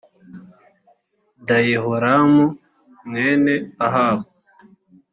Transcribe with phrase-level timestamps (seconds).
[1.47, 2.43] da yehoramu
[3.07, 3.53] mwene
[3.85, 4.27] ahabu